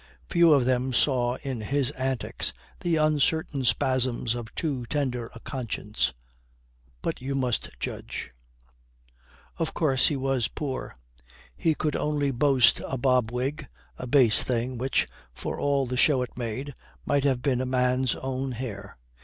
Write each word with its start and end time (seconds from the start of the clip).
Few 0.31 0.51
of 0.51 0.65
them 0.65 0.93
saw 0.93 1.35
in 1.43 1.61
his 1.61 1.91
antics 1.91 2.53
the 2.79 2.95
uncertain 2.95 3.63
spasms 3.63 4.33
of 4.33 4.47
too 4.55 4.87
tender 4.87 5.29
a 5.35 5.39
conscience. 5.39 6.11
But 7.03 7.21
you 7.21 7.35
must 7.35 7.69
judge. 7.79 8.31
Of 9.59 9.75
course 9.75 10.07
he 10.07 10.15
was 10.17 10.47
poor. 10.47 10.95
He 11.55 11.75
could 11.75 11.95
only 11.95 12.31
boast 12.31 12.79
a 12.87 12.97
bob 12.97 13.31
wig, 13.31 13.67
a 13.95 14.07
base 14.07 14.41
thing, 14.41 14.79
which, 14.79 15.07
for 15.35 15.59
all 15.59 15.85
the 15.85 15.97
show 15.97 16.23
it 16.23 16.35
made, 16.35 16.73
might 17.05 17.23
have 17.23 17.43
been 17.43 17.61
a 17.61 17.67
man's 17.67 18.15
own 18.15 18.53
hair. 18.53 18.97